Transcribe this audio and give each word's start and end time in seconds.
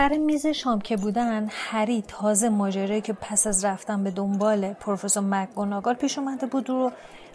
سر 0.00 0.18
میز 0.18 0.46
شام 0.46 0.80
که 0.80 0.96
بودن 0.96 1.48
هری 1.50 2.04
تازه 2.08 2.48
ماجرایی 2.48 3.00
که 3.00 3.12
پس 3.12 3.46
از 3.46 3.64
رفتن 3.64 4.04
به 4.04 4.10
دنبال 4.10 4.72
پروفسور 4.72 5.22
مکگوناگال 5.22 5.94
پیش 5.94 6.18
اومده 6.18 6.46
بود 6.46 6.68
رو 6.68 6.92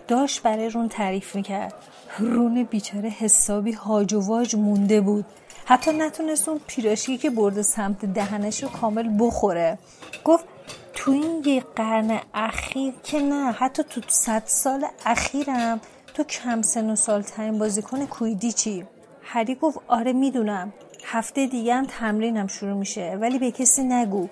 داشت 0.08 0.44
برای 0.44 0.70
رون 0.70 0.90
تعریف 0.90 1.36
می‌کرد. 1.36 1.73
رون 2.20 2.64
بیچاره 2.64 3.09
حسابی 3.09 3.72
هاج 3.72 4.14
و 4.14 4.20
واج 4.20 4.55
مونده 4.55 5.02
بود. 5.02 5.26
حتی 5.66 5.91
نتونست 5.94 6.50
اون 6.50 6.59
پیراشی 6.68 7.18
که 7.18 7.30
برده 7.30 7.62
سمت 7.62 8.05
دهنش 8.05 8.64
رو 8.64 8.70
کامل 8.70 9.09
بخوره. 9.20 9.77
گفت 10.23 10.45
تو 10.94 11.12
این 11.12 11.44
یه 11.45 11.63
قرن 11.76 12.20
اخیر 12.34 12.94
که 13.04 13.20
نه 13.20 13.52
حتی 13.52 13.84
تو 13.84 14.02
صد 14.08 14.44
سال 14.45 14.86
اخیرم 15.05 15.80
تو 16.13 16.23
کم 16.23 16.62
سن 16.62 16.90
و 16.90 16.95
سال 16.95 17.22
ترین 17.22 17.59
بازیکن 17.59 18.08
چی؟ 18.55 18.86
هری 19.23 19.55
گفت 19.55 19.80
آره 19.88 20.13
می‌دونم. 20.13 20.73
هفته 21.08 21.48
دیگه 21.48 21.76
هم 21.76 21.86
تمرینم 21.86 22.48
شروع 22.48 22.73
میشه. 22.73 23.18
ولی 23.22 23.40
به 23.40 23.52
کسی 23.52 23.84
نگو. 23.84 24.27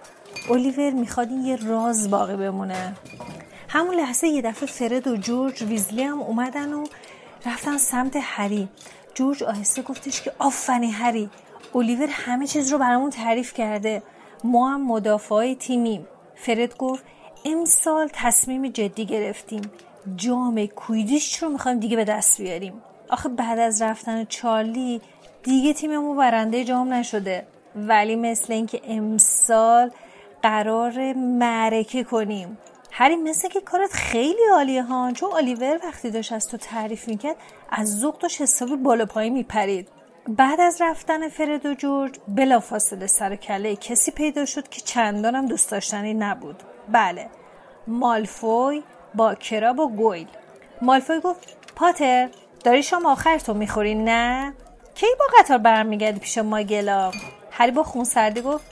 الیور 0.50 0.92
می‌خواد 0.92 1.30
این 1.30 1.46
یه 1.46 1.56
راز 1.56 2.10
باقی 2.10 2.36
بمونه. 2.36 2.96
همون 3.70 3.96
لحظه 3.96 4.28
یه 4.28 4.42
دفعه 4.42 4.66
فرد 4.66 5.08
و 5.08 5.18
جورج 5.18 5.64
ویزلی 5.64 6.04
هم 6.04 6.22
اومدن 6.22 6.74
و 6.74 6.86
رفتن 7.46 7.78
سمت 7.78 8.18
هری. 8.22 8.70
جورج 9.14 9.44
آهسته 9.44 9.82
گفتش 9.82 10.22
که 10.22 10.32
آفرین 10.40 10.92
هری. 10.92 11.30
الیور 11.76 12.08
همه 12.12 12.48
چیز 12.48 12.72
رو 12.72 12.78
برامون 12.78 13.10
تعریف 13.10 13.54
کرده. 13.54 14.04
ما 14.44 14.70
هم 14.70 14.88
مدافعای 14.88 15.56
تیمیم. 15.56 16.08
فرد 16.36 16.78
گفت 16.78 17.04
امسال 17.46 18.10
تصمیم 18.14 18.68
جدی 18.68 19.06
گرفتیم. 19.06 19.62
جام 20.16 20.66
کویدیش 20.66 21.44
رو 21.44 21.50
می‌خوایم 21.50 21.80
دیگه 21.80 21.96
به 21.96 22.06
دست 22.06 22.42
بیاریم. 22.42 22.74
آخه 23.10 23.30
بعد 23.30 23.60
از 23.60 23.82
رفتن 23.82 24.26
چارلی 24.26 25.02
دیگه 25.44 25.74
تیممون 25.74 26.18
برنده 26.18 26.64
جام 26.64 26.94
نشده. 26.94 27.48
ولی 27.76 28.16
مثل 28.16 28.54
اینکه 28.54 28.82
امسال 28.84 29.92
قرار 30.42 31.14
معرکه 31.14 32.04
کنیم. 32.04 32.58
هری 32.92 33.16
مثل 33.16 33.50
که 33.50 33.62
کارت 33.62 33.94
خیلی 33.94 34.42
عالیه 34.54 34.84
ها. 34.84 35.12
چون 35.12 35.32
آلیور 35.32 35.80
وقتی 35.84 36.12
داشت 36.12 36.34
از 36.34 36.48
تو 36.48 36.58
تعریف 36.58 37.08
می‌کرد 37.08 37.36
از 37.70 38.00
ذوق 38.00 38.18
داشت 38.18 38.42
حسابی 38.42 38.76
بالا 38.76 39.06
پایی 39.06 39.30
میپرید. 39.30 39.88
بعد 40.28 40.62
از 40.62 40.82
رفتن 40.82 41.30
فرد 41.30 41.66
و 41.66 41.74
جورج 41.74 42.20
بلافاصله 42.28 43.08
سر 43.08 43.36
کله 43.36 43.76
کسی 43.76 44.12
پیدا 44.12 44.46
شد 44.46 44.68
که 44.68 44.82
چندانم 44.82 45.46
دوست 45.46 45.72
داشتنی 45.72 46.14
نبود. 46.14 46.64
بله 46.92 47.30
مالفوی 47.88 48.84
با 49.16 49.36
کراب 49.36 49.80
و 49.80 49.90
گویل. 49.90 50.28
مالفوی 50.82 51.20
گفت 51.20 51.58
پاتر 51.76 52.30
داری 52.64 52.84
شما 52.84 53.12
آخر 53.12 53.38
تو 53.38 53.54
می‌خوری 53.54 53.96
نه؟ 53.96 54.54
کی 54.96 55.06
با 55.20 55.26
قطار 55.40 55.58
برمیگردی 55.58 56.20
پیش 56.20 56.38
ماگلا؟ 56.38 57.12
هری 57.52 57.72
با 57.72 57.84
خونسردی 57.84 58.42
گفت 58.42 58.66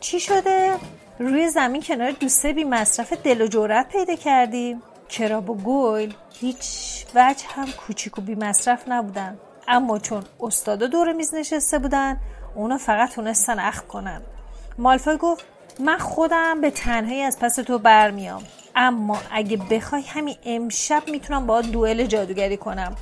چی 0.00 0.20
شده؟ 0.20 0.76
روی 1.18 1.48
زمین 1.48 1.82
کنار 1.82 2.10
دوسته 2.10 2.52
بی 2.52 2.64
مصرف 2.64 3.12
دل 3.12 3.42
و 3.42 3.46
جورت 3.46 3.88
پیدا 3.88 4.14
کردی؟ 4.14 4.76
کراب 5.08 5.50
و 5.50 5.54
گویل 5.54 6.14
هیچ 6.40 6.58
وجه 7.14 7.46
هم 7.48 7.66
کوچیک 7.86 8.18
و 8.18 8.20
بی 8.20 8.34
مصرف 8.34 8.88
نبودن. 8.88 9.38
اما 9.68 9.98
چون 9.98 10.24
استادا 10.40 10.86
دور 10.86 11.12
میز 11.12 11.34
نشسته 11.34 11.78
بودن 11.78 12.20
اونا 12.54 12.78
فقط 12.78 13.14
تونستن 13.14 13.58
اخم 13.58 13.86
کنن. 13.86 14.22
مالفای 14.78 15.16
گفت 15.16 15.44
من 15.78 15.98
خودم 15.98 16.60
به 16.60 16.70
تنهایی 16.70 17.22
از 17.22 17.38
پس 17.38 17.54
تو 17.54 17.78
برمیام. 17.78 18.42
اما 18.76 19.18
اگه 19.32 19.56
بخوای 19.56 20.02
همین 20.02 20.36
امشب 20.44 21.02
می‌تونم 21.08 21.46
با 21.46 21.60
دوئل 21.60 22.06
جادوگری 22.06 22.56
کنم. 22.56 22.96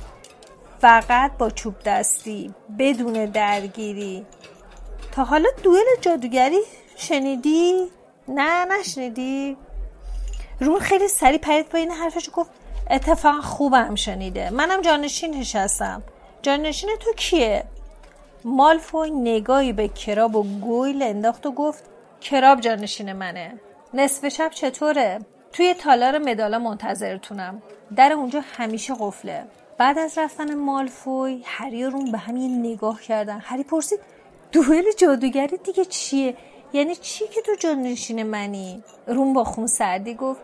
فقط 0.79 1.31
با 1.37 1.49
چوب 1.49 1.75
دستی 1.85 2.53
بدون 2.79 3.25
درگیری 3.25 4.25
تا 5.11 5.23
حالا 5.23 5.49
دوئل 5.63 5.85
جادوگری 6.01 6.59
شنیدی؟ 6.95 7.87
نه 8.27 8.65
نشنیدی؟ 8.65 9.57
رون 10.59 10.79
خیلی 10.79 11.07
سری 11.07 11.37
پرید 11.37 11.75
این 11.75 11.91
حرفش 11.91 12.29
گفت 12.33 12.49
اتفاقا 12.89 13.41
خوبم 13.41 13.95
شنیده 13.95 14.49
منم 14.49 14.81
جانشینش 14.81 15.55
هستم 15.55 16.03
جانشین 16.41 16.89
تو 16.99 17.13
کیه؟ 17.13 17.63
مالفوی 18.45 19.11
نگاهی 19.11 19.73
به 19.73 19.87
کراب 19.87 20.35
و 20.35 20.43
گویل 20.43 21.03
انداخت 21.03 21.45
و 21.45 21.51
گفت 21.51 21.83
کراب 22.21 22.61
جانشین 22.61 23.13
منه 23.13 23.59
نصف 23.93 24.27
شب 24.27 24.49
چطوره؟ 24.49 25.19
توی 25.53 25.73
تالار 25.73 26.17
مدالا 26.17 26.59
منتظرتونم 26.59 27.61
در 27.95 28.13
اونجا 28.13 28.41
همیشه 28.57 28.93
قفله 28.99 29.45
بعد 29.79 29.97
از 29.99 30.17
رفتن 30.17 30.55
مالفوی 30.55 31.41
هری 31.45 31.83
و 31.83 31.89
رون 31.89 32.11
به 32.11 32.17
همین 32.17 32.65
نگاه 32.65 33.01
کردن. 33.01 33.39
هری 33.39 33.63
پرسید 33.63 33.99
دوئل 34.51 34.83
جادوگری 34.97 35.57
دیگه 35.57 35.85
چیه؟ 35.85 36.37
یعنی 36.73 36.95
چی 36.95 37.27
که 37.27 37.41
تو 37.41 37.51
جانشین 37.59 38.23
منی؟ 38.23 38.83
رون 39.07 39.33
با 39.33 39.43
خون 39.43 39.67
سردی 39.67 40.13
گفت 40.13 40.41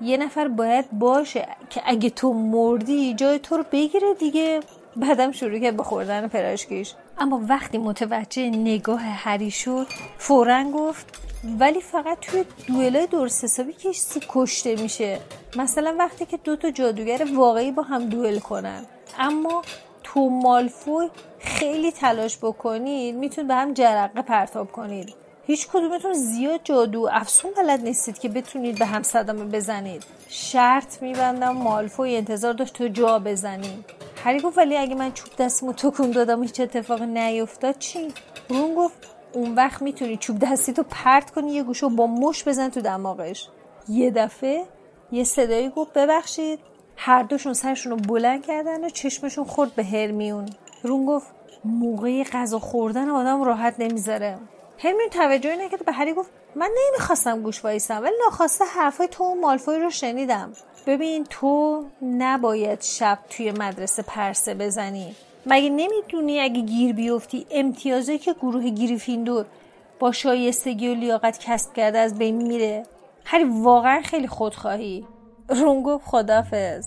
یه 0.00 0.16
نفر 0.16 0.48
باید 0.48 0.90
باشه 0.92 1.48
که 1.70 1.82
اگه 1.84 2.10
تو 2.10 2.32
مردی 2.32 3.14
جای 3.14 3.38
تو 3.38 3.56
رو 3.56 3.64
بگیره 3.72 4.14
دیگه. 4.14 4.60
بعدم 4.96 5.32
شروع 5.32 5.58
کرد 5.58 5.76
به 5.76 5.82
خوردن 5.82 6.28
پراشکیش 6.28 6.94
اما 7.18 7.40
وقتی 7.48 7.78
متوجه 7.78 8.50
نگاه 8.50 9.00
هری 9.00 9.50
شد 9.50 9.86
فورا 10.18 10.64
گفت 10.64 11.25
ولی 11.60 11.80
فقط 11.80 12.20
توی 12.20 12.44
دوئلای 12.66 13.06
درست 13.06 13.44
حسابی 13.44 13.72
کسی 13.72 14.20
کشته 14.28 14.76
میشه. 14.76 15.18
مثلا 15.56 15.96
وقتی 15.98 16.26
که 16.26 16.36
دو 16.36 16.56
تا 16.56 16.70
جادوگر 16.70 17.26
واقعی 17.34 17.72
با 17.72 17.82
هم 17.82 18.08
دوئل 18.08 18.38
کنن. 18.38 18.86
اما 19.18 19.62
تو 20.02 20.28
مالفوی 20.28 21.10
خیلی 21.38 21.92
تلاش 21.92 22.38
بکنید 22.38 23.14
می‌تونید 23.14 23.48
به 23.48 23.54
هم 23.54 23.74
جرقه 23.74 24.22
پرتاب 24.22 24.72
کنید. 24.72 25.14
هیچ 25.46 25.68
کدومتون 25.68 26.12
زیاد 26.12 26.60
جادو 26.64 27.08
افسون 27.12 27.50
بلد 27.56 27.80
نیستید 27.80 28.18
که 28.18 28.28
بتونید 28.28 28.78
به 28.78 28.86
هم 28.86 29.02
صدمه 29.02 29.44
بزنید. 29.44 30.04
شرط 30.28 31.02
میبندم 31.02 31.56
مالفوی 31.56 32.16
انتظار 32.16 32.52
داشت 32.52 32.74
تو 32.74 32.88
جا 32.88 33.18
بزنید 33.18 33.84
هری 34.24 34.40
گفت 34.40 34.58
ولی 34.58 34.76
اگه 34.76 34.94
من 34.94 35.12
چوب 35.12 35.28
دستمو 35.38 35.72
تکون 35.72 36.10
دادم 36.10 36.42
هیچ 36.42 36.60
اتفاق 36.60 37.02
نیفتاد 37.02 37.78
چی؟ 37.78 38.12
رون 38.48 38.74
گفت 38.74 39.15
اون 39.36 39.54
وقت 39.54 39.82
می‌تونی 39.82 40.16
چوب 40.16 40.38
دستی 40.38 40.72
تو 40.72 40.82
پرت 40.90 41.30
کنی 41.30 41.52
یه 41.52 41.62
گوشو 41.62 41.88
با 41.88 42.06
مش 42.06 42.44
بزن 42.48 42.68
تو 42.68 42.80
دماغش. 42.80 43.48
یه 43.88 44.10
دفعه 44.10 44.64
یه 45.12 45.24
صدایی 45.24 45.70
گفت 45.70 45.92
ببخشید. 45.92 46.58
هر 46.96 47.22
دوشون 47.22 47.52
سرشون 47.52 47.92
رو 47.92 47.98
بلند 47.98 48.46
کردن 48.46 48.84
و 48.84 48.88
چشمشون 48.88 49.44
خورد 49.44 49.74
به 49.74 49.84
هرمیون. 49.84 50.48
رون 50.82 51.06
گفت 51.06 51.26
موقع 51.64 52.24
غذا 52.24 52.58
خوردن 52.58 53.10
آدم 53.10 53.42
راحت 53.42 53.74
نمی‌ذاره. 53.78 54.38
هرمیون 54.78 55.08
توجهی 55.08 55.56
نکرد 55.56 55.84
به 55.84 55.92
هری 55.92 56.12
گفت 56.12 56.30
من 56.54 56.70
نمی‌خواستم 56.86 57.42
گوش 57.42 57.64
وایسم 57.64 58.02
ولی 58.02 58.14
ناخواسته 58.24 58.64
حرفای 58.64 59.08
تو 59.08 59.24
و 59.24 59.34
مالفوی 59.34 59.78
رو 59.78 59.90
شنیدم. 59.90 60.52
ببین 60.86 61.24
تو 61.24 61.84
نباید 62.02 62.82
شب 62.82 63.18
توی 63.30 63.52
مدرسه 63.52 64.02
پرسه 64.02 64.54
بزنی. 64.54 65.14
مگه 65.46 65.70
نمی‌دونی 65.70 66.40
اگه 66.40 66.60
گیر 66.60 66.92
بیفتی 66.92 67.46
امتیازی 67.50 68.18
که 68.18 68.32
گروه 68.32 68.70
گریفیندور 68.70 69.46
با 69.98 70.12
شایستگی 70.12 70.88
و 70.88 70.94
لیاقت 70.94 71.38
کسب 71.38 71.72
کرده 71.72 71.98
از 71.98 72.18
بین 72.18 72.36
میره؟ 72.48 72.82
هری 73.24 73.44
واقعا 73.44 74.02
خیلی 74.02 74.26
خودخواهی. 74.26 75.06
رون 75.48 75.82
گفت 75.82 76.06
خدافز 76.06 76.86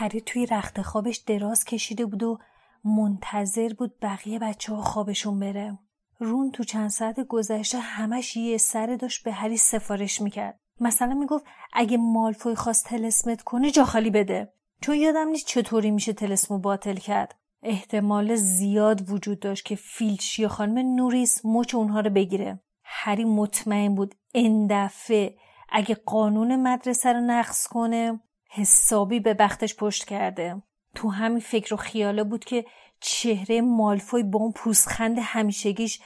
هری 0.00 0.20
توی 0.20 0.46
رخت 0.46 0.82
خوابش 0.82 1.16
دراز 1.16 1.64
کشیده 1.64 2.06
بود 2.06 2.22
و 2.22 2.38
منتظر 2.84 3.72
بود 3.78 3.94
بقیه 4.02 4.38
بچه 4.38 4.74
ها 4.74 4.82
خوابشون 4.82 5.40
بره. 5.40 5.78
رون 6.18 6.50
تو 6.50 6.64
چند 6.64 6.90
ساعت 6.90 7.20
گذشته 7.20 7.78
همش 7.78 8.36
یه 8.36 8.58
سره 8.58 8.96
داشت 8.96 9.24
به 9.24 9.32
هری 9.32 9.56
سفارش 9.56 10.20
می‌کرد. 10.20 10.60
مثلا 10.80 11.14
می‌گفت 11.14 11.44
اگه 11.72 11.96
مالفوی 11.96 12.54
خواست 12.54 12.86
تلسمت 12.86 13.42
کنه 13.42 13.70
جا 13.70 13.84
خالی 13.84 14.10
بده. 14.10 14.52
چون 14.80 14.94
یادم 14.94 15.28
نیست 15.28 15.46
چطوری 15.46 15.90
میشه 15.90 16.12
تلسمو 16.12 16.58
باطل 16.58 16.96
کرد. 16.96 17.34
احتمال 17.62 18.34
زیاد 18.34 19.10
وجود 19.10 19.40
داشت 19.40 19.64
که 19.64 19.76
فیلچی 19.76 20.48
خانم 20.48 20.94
نوریس 20.94 21.40
مچ 21.44 21.74
اونها 21.74 22.00
رو 22.00 22.10
بگیره. 22.10 22.60
هری 22.84 23.24
مطمئن 23.24 23.94
بود 23.94 24.14
این 24.32 24.66
دفعه 24.70 25.36
اگه 25.68 25.94
قانون 25.94 26.62
مدرسه 26.62 27.12
رو 27.12 27.20
نقض 27.20 27.66
کنه 27.66 28.20
حسابی 28.52 29.20
به 29.20 29.34
بختش 29.34 29.76
پشت 29.76 30.04
کرده. 30.04 30.62
تو 30.94 31.08
همین 31.08 31.40
فکر 31.40 31.74
و 31.74 31.76
خیاله 31.76 32.24
بود 32.24 32.44
که 32.44 32.64
چهره 33.00 33.60
مالفوی 33.60 34.22
با 34.22 34.38
اون 34.38 34.52
پوزخند 34.52 35.18
همیشگیش 35.22 36.00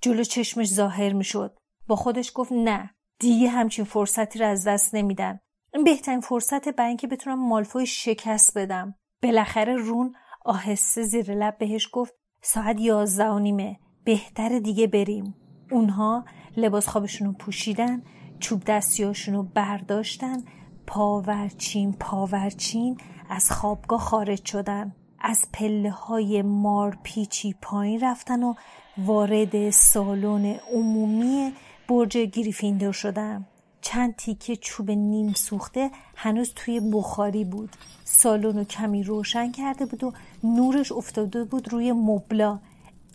جلو 0.00 0.24
چشمش 0.24 0.66
ظاهر 0.66 1.12
می‌شد. 1.12 1.58
با 1.88 1.96
خودش 1.96 2.32
گفت 2.34 2.52
نه 2.52 2.90
دیگه 3.18 3.48
همچین 3.48 3.84
فرصتی 3.84 4.38
رو 4.38 4.46
از 4.46 4.68
دست 4.68 4.94
نمیدن 4.94 5.40
این 5.74 5.84
بهترین 5.84 6.20
فرصت 6.20 6.68
برای 6.68 6.88
اینکه 6.88 7.06
بتونم 7.06 7.48
مالفوی 7.48 7.86
شکست 7.86 8.58
بدم. 8.58 8.94
بالاخره 9.22 9.76
رون 9.76 10.14
آهسته 10.44 11.02
زیر 11.02 11.34
لب 11.34 11.58
بهش 11.58 11.88
گفت 11.92 12.14
ساعت 12.42 12.80
یازده 12.80 13.28
و 13.28 13.38
نیمه 13.38 13.78
بهتر 14.04 14.58
دیگه 14.58 14.86
بریم. 14.86 15.34
اونها 15.70 16.24
لباس 16.56 16.88
خوابشون 16.88 17.26
رو 17.26 17.32
پوشیدن 17.32 18.02
چوب 18.40 18.64
دستیاشون 18.64 19.34
رو 19.34 19.42
برداشتن 19.42 20.44
پاورچین 20.88 21.92
پاورچین 21.92 22.98
از 23.30 23.50
خوابگاه 23.50 24.00
خارج 24.00 24.44
شدن 24.44 24.92
از 25.20 25.44
پله 25.52 25.90
های 25.90 26.42
مارپیچی 26.42 27.54
پایین 27.62 28.00
رفتن 28.00 28.42
و 28.42 28.54
وارد 28.98 29.70
سالن 29.70 30.44
عمومی 30.74 31.52
برج 31.88 32.16
گریفیندور 32.16 32.92
شدن 32.92 33.46
چند 33.80 34.16
تیکه 34.16 34.56
چوب 34.56 34.90
نیم 34.90 35.32
سوخته 35.32 35.90
هنوز 36.16 36.52
توی 36.56 36.80
بخاری 36.92 37.44
بود. 37.44 37.70
سالن 38.04 38.58
رو 38.58 38.64
کمی 38.64 39.02
روشن 39.02 39.52
کرده 39.52 39.86
بود 39.86 40.04
و 40.04 40.12
نورش 40.44 40.92
افتاده 40.92 41.44
بود 41.44 41.72
روی 41.72 41.92
مبلا. 41.92 42.58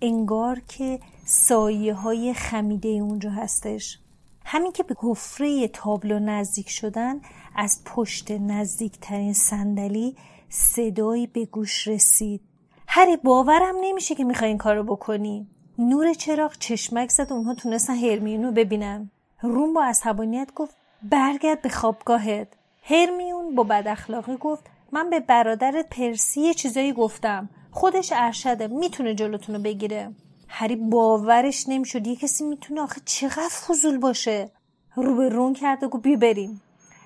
انگار 0.02 0.62
که 0.68 1.00
سایه 1.26 1.94
های 1.94 2.34
خمیده 2.34 2.90
اونجا 2.90 3.30
هستش. 3.30 4.00
همین 4.46 4.72
که 4.72 4.84
به 4.84 4.96
حفره 5.00 5.68
تابلو 5.68 6.20
نزدیک 6.20 6.70
شدن 6.70 7.22
از 7.56 7.82
پشت 7.86 8.32
نزدیکترین 8.32 9.34
صندلی 9.34 10.16
صدایی 10.50 11.28
به 11.28 11.46
گوش 11.46 11.88
رسید. 11.88 12.42
هری 12.88 13.18
باورم 13.18 13.76
نمیشه 13.82 14.16
که 14.16 14.24
می‌خوای 14.24 14.50
این 14.50 14.58
کارو 14.58 14.84
بکنی. 14.84 15.48
نور 15.78 16.14
چراغ 16.14 16.58
چشمک 16.60 17.10
زد 17.10 17.32
و 17.32 17.36
اونها 17.36 17.54
تونستن 17.54 17.96
هرمیون 17.96 18.44
رو 18.44 18.52
ببینن. 18.52 19.12
روم 19.42 19.74
با 19.74 19.84
عصبانیت 19.84 20.50
گفت 20.56 20.76
برگرد 21.04 21.62
به 21.62 21.70
خوابگاهت. 21.70 22.48
هرمیون 22.84 23.56
با 23.56 23.64
بد 23.64 23.88
اخلاقی 23.88 24.38
گفت 24.38 24.64
من 24.92 25.10
به 25.10 25.20
برادرت 25.20 25.90
پرسی 25.90 26.42
یه 26.42 26.54
چیزایی 26.54 26.94
گفتم. 26.94 27.50
خودش 27.72 28.14
ارشده 28.16 28.68
می‌تونه 28.68 29.16
جلوتونو 29.16 29.60
بگیره. 29.60 30.12
هری 30.56 30.76
باورش 30.76 31.66
نمی‌شد. 31.68 32.08
یه 32.08 32.16
کسی 32.16 32.44
می‌تونه 32.44 32.82
آخه 32.82 33.02
چقدر 33.06 33.50
فضول 33.68 33.98
باشه. 33.98 34.52
رو 34.96 35.16
به 35.16 35.30
رون 35.30 35.54
کرد 35.54 35.84
و 35.84 35.90
گفت 35.90 36.08
بریم. 36.08 36.62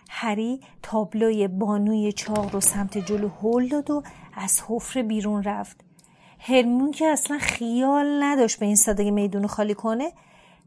هری 0.10 0.62
تابلوی 0.84 1.48
بانوی 1.48 2.12
چاق 2.12 2.54
رو 2.54 2.62
سمت 2.62 2.98
جلو 2.98 3.30
هل 3.42 3.68
داد 3.68 3.92
و 3.92 4.04
از 4.38 4.62
حفره 4.68 5.04
بیرون 5.04 5.44
رفت. 5.44 5.78
هرمون 6.40 6.92
که 6.92 7.06
اصلا 7.06 7.38
خیال 7.38 8.24
نداشت 8.24 8.60
به 8.60 8.66
این 8.66 8.76
سادگی 8.76 9.12
میدون 9.12 9.48
خالی 9.48 9.74
کنه 9.74 10.12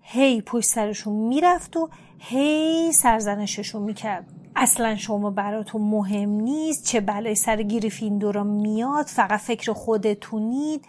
هی 0.02 0.40
پشت 0.40 0.68
سرشون 0.68 1.12
می‌رفت 1.12 1.76
و 1.76 1.88
هی 2.18 2.92
سرزنششون 2.92 3.82
می‌کرد. 3.82 4.26
اصلا 4.56 4.96
شما 4.96 5.30
براتون 5.30 5.82
مهم 5.82 6.30
نیست 6.30 6.84
چه 6.84 7.00
بلای 7.00 7.34
سر 7.34 7.62
گریفیندورا 7.62 8.44
میاد 8.44 9.06
فقط 9.06 9.40
فکر 9.40 9.72
خودتونید. 9.72 10.84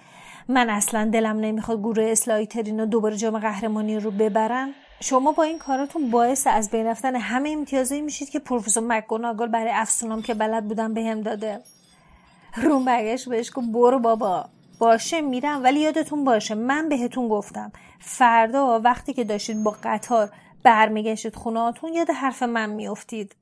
من 0.52 0.70
اصلا 0.70 1.10
دلم 1.14 1.40
نمی‌خواد 1.40 1.80
گروه 1.80 2.06
اسلایترین 2.06 2.86
دوباره 2.86 3.18
جام 3.18 3.40
قهرمانی 3.40 4.00
رو 4.00 4.12
ببرن. 4.12 4.74
شما 5.00 5.32
با 5.32 5.44
این 5.44 5.60
کاراتون 5.60 6.10
باعث 6.10 6.48
از 6.48 6.70
بین 6.70 6.86
رفتن 6.86 7.16
همه 7.16 7.50
امتیازایی 7.50 8.02
میشید 8.02 8.30
که 8.30 8.40
پروفسور 8.40 8.84
مکگوناگل 8.88 9.48
برای 9.48 9.72
افسونام 9.74 10.22
که 10.22 10.34
بلد 10.34 10.68
بودم 10.68 10.94
بهم 10.94 11.22
داده. 11.22 11.60
روم 12.56 12.86
برگشت 12.86 13.30
بهش 13.30 13.52
گفت 13.56 13.68
برو 13.68 14.00
بابا. 14.00 14.46
باشه 14.80 15.22
میرم 15.22 15.64
ولی 15.64 15.80
یادتون 15.80 16.24
باشه 16.24 16.56
من 16.56 16.90
بهتون 16.90 17.28
گفتم. 17.28 17.72
فردا 18.00 18.80
وقتی 18.80 19.14
که 19.14 19.24
داشتید 19.24 19.64
با 19.64 19.76
قطار 19.84 20.30
برمیگشتید 20.64 21.36
خونهاتون 21.36 21.94
یاد 21.94 22.10
حرف 22.10 22.44
من 22.44 22.70
میافتید. 22.70 23.36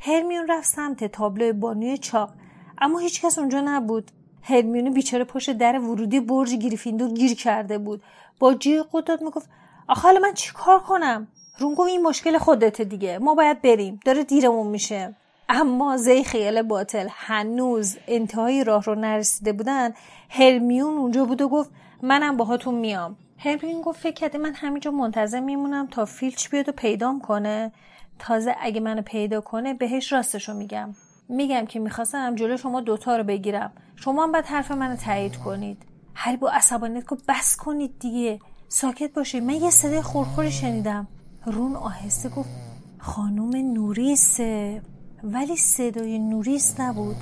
هرمیون 0.00 0.48
رفت 0.48 0.66
سمت 0.66 1.04
تابلو 1.04 1.52
بانوی 1.52 1.98
چاق. 1.98 2.30
اما 2.78 2.98
هیچکس 2.98 3.38
اونجا 3.38 3.60
نبود. 3.60 4.10
هرمیون 4.42 4.94
بیچاره 4.94 5.24
پشت 5.24 5.50
در 5.50 5.78
ورودی 5.78 6.20
برج 6.20 6.54
گریفیندور 6.54 7.10
گیر 7.10 7.34
کرده 7.34 7.78
بود. 7.78 8.02
با 8.38 8.54
جیغ 8.54 8.86
قدرت 8.92 9.22
می‌گفت 9.22 9.48
آخه 9.88 10.02
حالا 10.02 10.20
من 10.20 10.34
چیکار 10.34 10.80
کنم؟ 10.80 11.28
رون 11.58 11.74
گفت 11.74 11.88
این 11.88 12.02
مشکل 12.02 12.38
خودته 12.38 12.84
دیگه. 12.84 13.18
ما 13.18 13.34
باید 13.34 13.62
بریم. 13.62 14.00
داره 14.04 14.24
دیرمون 14.24 14.66
میشه. 14.66 15.14
اما 15.48 15.96
زی 15.96 16.24
خیال 16.24 16.62
باطل 16.62 17.08
هنوز 17.10 17.96
انتهای 18.08 18.64
راه 18.64 18.84
رو 18.84 18.94
نرسیده 18.94 19.52
بودن. 19.52 19.94
هرمیون 20.30 20.96
اونجا 20.96 21.24
بود 21.24 21.42
و 21.42 21.48
گفت 21.48 21.70
منم 22.02 22.36
باهاتون 22.36 22.74
میام. 22.74 23.16
هرمیون 23.38 23.82
گفت 23.82 24.00
فکر 24.00 24.14
کرده 24.14 24.38
من 24.38 24.54
همینجا 24.54 24.90
منتظر 24.90 25.40
میمونم 25.40 25.86
تا 25.86 26.04
فیلچ 26.04 26.48
بیاد 26.48 26.68
و 26.68 26.72
پیدام 26.72 27.20
کنه. 27.20 27.72
تازه 28.18 28.56
اگه 28.60 28.80
منو 28.80 29.02
پیدا 29.02 29.40
کنه 29.40 29.74
بهش 29.74 30.12
راستشو 30.12 30.54
میگم. 30.54 30.94
میگم 31.30 31.66
که 31.66 31.80
می‌خواستم 31.80 32.34
جلو 32.34 32.56
شما 32.56 32.80
دوتا 32.80 33.16
رو 33.16 33.24
بگیرم. 33.24 33.72
شما 33.96 34.22
هم 34.22 34.32
باید 34.32 34.44
حرف 34.44 34.70
منو 34.70 34.96
تایید 34.96 35.36
کنید. 35.36 35.82
هری 36.14 36.36
با 36.36 36.50
عصبانیت 36.50 37.06
گفت 37.06 37.24
بس 37.28 37.56
کنید 37.56 37.98
دیگه. 37.98 38.40
ساکت 38.68 39.12
باشید. 39.12 39.42
من 39.42 39.54
یه 39.54 39.70
صدای 39.70 40.02
خورخوری 40.02 40.50
شنیدم. 40.50 41.08
رون 41.46 41.76
آهسته 41.76 42.28
گفت 42.28 42.48
خانوم 42.98 43.56
نوریسه. 43.56 44.82
ولی 45.22 45.56
صدای 45.56 46.18
نوریس 46.18 46.80
نبود. 46.80 47.16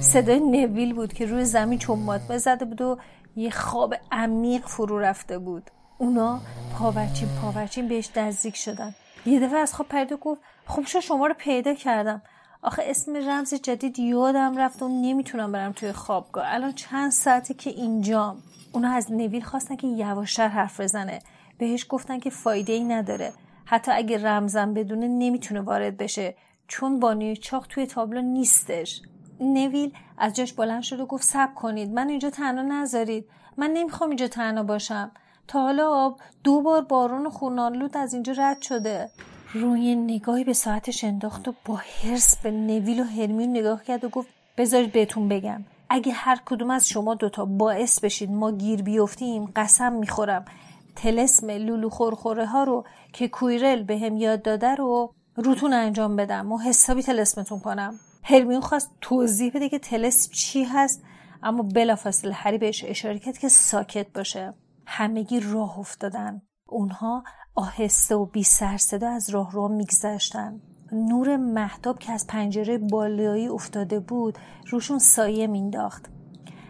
صدای 0.00 0.40
نویل 0.40 0.94
بود 0.94 1.12
که 1.12 1.26
روی 1.26 1.44
زمین 1.44 1.78
چمات 1.78 2.20
بزده 2.28 2.64
بود 2.64 2.80
و 2.80 2.98
یه 3.36 3.50
خواب 3.50 3.94
عمیق 4.12 4.66
فرو 4.66 4.98
رفته 4.98 5.38
بود. 5.38 5.70
اونا 5.98 6.40
پاورچین 6.78 7.28
پاورچین 7.42 7.88
بهش 7.88 8.10
نزدیک 8.16 8.56
شدن. 8.56 8.94
یه 9.26 9.40
دفعه 9.40 9.58
از 9.58 9.74
خواب 9.74 9.88
پرید 9.88 10.12
گفت 10.12 10.40
خب 10.66 10.82
شما 11.00 11.26
رو 11.26 11.34
پیدا 11.38 11.74
کردم. 11.74 12.22
آخه 12.64 12.82
اسم 12.86 13.16
رمز 13.16 13.54
جدید 13.54 13.98
یادم 13.98 14.56
رفت 14.56 14.82
و 14.82 14.88
نمی‌تونم 14.88 15.52
برم 15.52 15.72
توی 15.72 15.92
خوابگاه. 15.92 16.44
الان 16.46 16.72
چند 16.72 17.10
ساعته 17.10 17.54
که 17.54 17.70
اینجام. 17.70 18.42
اونا 18.72 18.90
از 18.90 19.12
نویل 19.12 19.42
خواستن 19.42 19.76
که 19.76 19.86
یواشتر 19.86 20.48
حرف 20.48 20.80
بزنه. 20.80 21.18
بهش 21.58 21.86
گفتن 21.88 22.18
که 22.18 22.30
فایده 22.30 22.72
ای 22.72 22.84
نداره. 22.84 23.32
حتی 23.64 23.92
اگه 23.92 24.26
رمزم 24.26 24.74
بدونه 24.74 25.08
نمی‌تونه 25.08 25.60
وارد 25.60 25.96
بشه. 25.96 26.34
چون 26.68 27.00
بانوی 27.00 27.36
چاق 27.36 27.66
توی 27.66 27.86
تابلو 27.86 28.22
نیستش. 28.22 29.02
نویل 29.40 29.92
از 30.18 30.32
جاش 30.32 30.52
بلند 30.52 30.82
شد 30.82 31.00
و 31.00 31.06
گفت 31.06 31.24
سب 31.24 31.54
کنید. 31.54 31.92
من 31.92 32.08
اینجا 32.08 32.30
تنها 32.30 32.62
نذارید. 32.62 33.28
من 33.56 33.70
نمی‌خوام 33.70 34.10
اینجا 34.10 34.28
تنها 34.28 34.62
باشم. 34.62 35.10
تا 35.48 35.60
حالا 35.62 35.90
آب 35.90 36.20
دو 36.44 36.62
بار 36.62 36.82
بارون 36.82 37.30
خونالود 37.30 37.96
از 37.96 38.14
اینجا 38.14 38.32
رد 38.32 38.62
شده. 38.62 39.10
روی 39.54 39.94
نگاهی 39.94 40.44
به 40.44 40.52
ساعتش 40.52 41.04
انداخت 41.04 41.48
و 41.48 41.54
با 41.64 41.76
حرس 41.76 42.36
به 42.36 42.50
نویل 42.50 43.00
و 43.00 43.04
هرمیون 43.04 43.50
نگاه 43.50 43.84
کرد 43.84 44.04
و 44.04 44.08
گفت 44.08 44.28
بذارید 44.56 44.92
بهتون 44.92 45.28
بگم. 45.28 45.64
اگه 45.90 46.12
هر 46.12 46.38
کدوم 46.46 46.70
از 46.70 46.88
شما 46.88 47.14
دوتا 47.14 47.44
باعث 47.44 48.00
بشید 48.00 48.30
ما 48.30 48.52
گیر 48.52 48.82
بیفتیم 48.82 49.52
قسم 49.56 49.92
می‌خورم. 49.92 50.44
تلسم 50.96 51.50
لولو 51.50 51.88
خورخوره 51.88 52.46
ها 52.46 52.64
رو 52.64 52.84
که 53.12 53.28
کویرل 53.28 53.82
به 53.82 53.98
هم 53.98 54.16
یاد 54.16 54.42
داده 54.42 54.74
رو 54.74 55.14
روتون 55.36 55.72
انجام 55.72 56.16
بدم 56.16 56.52
و 56.52 56.58
حسابی 56.58 57.02
تلسمتون 57.02 57.60
کنم. 57.60 57.94
هرمیون 58.22 58.60
خواست 58.60 58.90
توضیح 59.00 59.52
بده 59.54 59.68
که 59.68 59.78
تلسم 59.78 60.32
چی 60.32 60.64
هست 60.64 61.02
اما 61.42 61.62
بلافاصله 61.62 62.32
هری 62.32 62.58
بهش 62.58 62.84
اشاره 62.84 63.18
کرد 63.18 63.38
که 63.38 63.48
ساکت 63.48 64.12
باشه. 64.12 64.54
همگی 64.86 65.40
راه 65.40 65.78
افتادن. 65.78 66.42
اونها 66.72 67.24
آهسته 67.54 68.14
و 68.14 68.26
بی 68.26 68.42
سر 68.42 68.78
از 69.06 69.30
راه 69.30 69.52
رو 69.52 69.68
میگذشتن. 69.68 70.60
نور 70.92 71.36
محتاب 71.36 71.98
که 71.98 72.12
از 72.12 72.26
پنجره 72.26 72.78
بالایی 72.78 73.48
افتاده 73.48 74.00
بود 74.00 74.38
روشون 74.70 74.98
سایه 74.98 75.46
مینداخت 75.46 76.08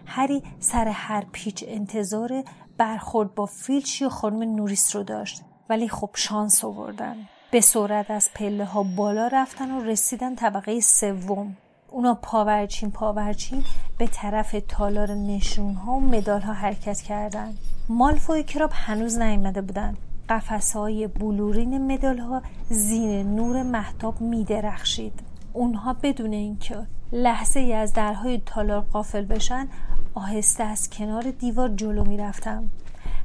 هری 0.07 0.43
سر 0.59 0.89
هر 0.89 1.25
پیچ 1.33 1.65
انتظار 1.67 2.45
برخورد 2.79 3.35
با 3.35 3.47
فیلچی 3.47 4.05
و 4.05 4.09
خانم 4.09 4.43
نوریس 4.43 4.97
رو 4.97 5.03
داشت. 5.03 5.43
ولی 5.69 5.89
خب 5.89 6.11
شانس 6.15 6.65
آوردن. 6.65 7.17
به 7.51 7.61
سرعت 7.61 8.11
از 8.11 8.29
پله 8.35 8.65
ها 8.65 8.83
بالا 8.83 9.27
رفتن 9.27 9.71
و 9.71 9.81
رسیدن 9.81 10.35
طبقه 10.35 10.81
سوم. 10.81 11.57
اونا 11.93 12.15
پاورچین 12.15 12.91
پاورچین 12.91 13.65
به 13.99 14.07
طرف 14.07 14.57
تالار 14.69 15.11
نشون 15.11 15.75
ها 15.75 15.93
و 15.93 16.01
مدال 16.01 16.41
ها 16.41 16.53
حرکت 16.53 17.01
کردند. 17.01 17.59
مالفوی 17.89 18.43
کراب 18.43 18.71
هنوز 18.75 19.19
نیامده 19.19 19.61
بودن 19.61 19.97
قفس 20.29 20.73
های 20.73 21.07
بلورین 21.07 21.93
مدال 21.93 22.19
ها 22.19 22.43
زیر 22.69 23.23
نور 23.23 23.63
محتاب 23.63 24.21
می 24.21 24.45
درخشید. 24.45 25.21
اونها 25.53 25.97
بدون 26.03 26.33
اینکه 26.33 26.77
لحظه 27.13 27.61
ای 27.61 27.73
از 27.73 27.93
درهای 27.93 28.43
تالار 28.47 28.81
قافل 28.81 29.25
بشن 29.25 29.69
آهسته 30.15 30.65
از 30.65 30.91
کنار 30.91 31.31
دیوار 31.31 31.69
جلو 31.69 32.05
می 32.05 32.17
رفتم. 32.17 32.71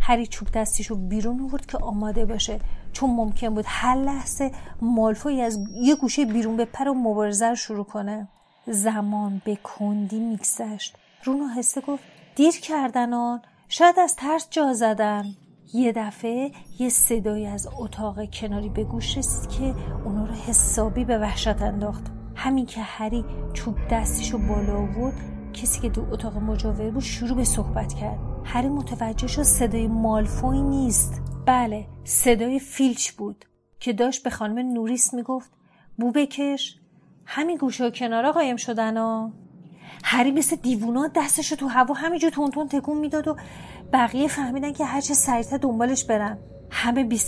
هری 0.02 0.28
چوب 0.28 0.48
دستیشو 0.54 0.96
بیرون 0.96 1.42
آورد 1.42 1.66
که 1.66 1.78
آماده 1.78 2.26
باشه 2.26 2.60
چون 2.94 3.10
ممکن 3.10 3.50
بود 3.50 3.66
هر 3.68 3.96
لحظه 3.96 4.52
مالفوی 4.82 5.42
از 5.42 5.60
یه 5.72 5.96
گوشه 5.96 6.26
بیرون 6.26 6.58
بپره 6.58 6.92
و 6.92 6.94
مبارزه 6.94 7.50
رو 7.50 7.56
شروع 7.56 7.86
کنه 7.86 8.28
زمان 8.68 9.42
به 9.46 9.56
کندی 9.56 10.20
میگذشت. 10.20 10.96
رون 11.24 11.42
آهسته 11.42 11.82
گفت 11.82 12.04
دیر 12.36 12.60
کردن 12.60 13.14
آن. 13.14 13.42
شاید 13.70 14.00
از 14.00 14.16
ترس 14.16 14.48
جا 14.50 14.74
زدن. 14.74 15.26
یه 15.74 15.92
دفعه 15.92 16.52
یه 16.80 16.90
صدایی 16.90 17.46
از 17.46 17.68
اتاق 17.80 18.32
کناری 18.32 18.70
به 18.70 18.84
گوش 18.84 19.18
رسید 19.18 19.50
که 19.50 19.76
اونا 20.06 20.26
رو 20.26 20.34
حسابی 20.34 21.06
به 21.06 21.18
وحشت 21.18 21.62
انداخت. 21.62 22.04
همین 22.36 22.66
که 22.66 22.82
هری 22.82 23.26
چوب 23.54 23.76
دستیشو 23.92 24.38
بالا 24.38 24.78
آورد 24.78 25.16
کسی 25.54 25.82
که 25.82 25.90
دو 25.90 26.06
اتاق 26.12 26.38
مجاور 26.38 26.92
بود 26.92 27.04
شروع 27.04 27.38
به 27.38 27.44
صحبت 27.44 27.94
کرد. 27.94 28.20
هری 28.44 28.70
متوجه 28.70 29.28
شد 29.28 29.44
صدای 29.44 29.88
مالفوی 29.88 30.62
نیست. 30.62 31.22
بله 31.46 31.88
صدای 32.04 32.60
فیلچ 32.60 33.12
بود 33.12 33.46
که 33.80 33.94
داشت 33.94 34.24
به 34.24 34.30
خانم 34.30 34.74
نوریس 34.74 35.14
می‌گفت 35.14 35.52
بو 35.98 36.12
بکش 36.12 36.80
همین 37.30 37.58
گوشه 37.58 37.86
و 37.86 37.90
کنارا 37.90 38.32
قایم 38.32 38.56
شدن 38.56 38.98
ها. 38.98 39.32
هری 40.04 40.32
مثل 40.32 40.56
دیوونا 40.56 41.08
دستشو 41.16 41.56
تو 41.56 41.68
هوا 41.68 41.94
همینجور 41.94 42.30
تون 42.30 42.68
تکون 42.68 42.98
می‌داد 42.98 43.28
و 43.28 43.36
بقیه 43.94 44.28
فهمیدن 44.28 44.74
که 44.74 44.86
هرچه 44.86 45.14
سریعتر 45.14 45.58
دنبالش 45.58 46.04
برن. 46.04 46.38
همه 46.72 47.04
بی 47.04 47.20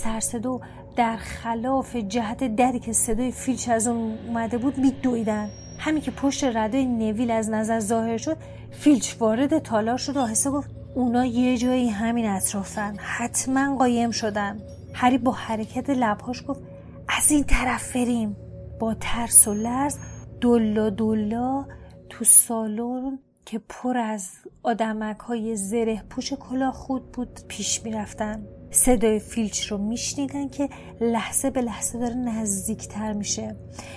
و 0.44 0.58
در 0.96 1.16
خلاف 1.16 1.96
جهت 1.96 2.56
دری 2.56 2.78
که 2.78 2.92
صدای 2.92 3.32
فیلچ 3.32 3.68
از 3.68 3.88
اون 3.88 4.18
اومده 4.26 4.58
بود 4.58 4.78
میدویدن. 4.78 5.50
همین 5.78 6.02
که 6.02 6.10
پشت 6.10 6.44
ردای 6.44 6.86
نویل 6.86 7.30
از 7.30 7.50
نظر 7.50 7.80
ظاهر 7.80 8.16
شد 8.16 8.36
فیلچ 8.70 9.14
وارد 9.20 9.58
تالار 9.58 9.96
شد 9.96 10.16
و 10.16 10.20
آهسته 10.20 10.50
گفت 10.50 10.70
اونا 10.94 11.24
یه 11.24 11.56
جایی 11.56 11.88
همین 11.88 12.26
اطرافن. 12.26 12.96
حتما 12.98 13.76
قایم 13.76 14.10
شدن. 14.10 14.60
هری 14.94 15.18
با 15.18 15.32
حرکت 15.32 15.90
لبهاش 15.90 16.42
گفت 16.48 16.60
از 17.08 17.30
این 17.30 17.44
طرف 17.44 17.96
بریم. 17.96 18.36
با 18.80 18.94
ترس 19.00 19.48
و 19.48 19.54
لرز 19.54 19.96
دلا 20.40 20.90
دلا 20.90 21.64
تو 22.08 22.24
سالن 22.24 23.18
که 23.46 23.60
پر 23.68 23.98
از 23.98 24.28
آدمک 24.62 25.18
های 25.18 25.56
زره 25.56 26.02
پوش 26.10 26.32
کلاه 26.32 26.72
خود 26.72 27.12
بود 27.12 27.40
پیش 27.48 27.82
می‌رفتن. 27.84 28.46
صدای 28.70 29.18
فیلچ 29.18 29.66
رو 29.66 29.78
میشنیدن 29.78 30.48
که 30.48 30.68
لحظه 31.00 31.50
به 31.50 31.62
لحظه 31.62 31.98
داره 31.98 32.14
نزدیکتر 32.14 33.12
میشه. 33.12 33.56